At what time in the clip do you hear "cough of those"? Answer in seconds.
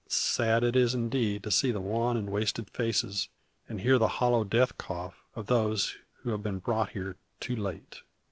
4.79-5.95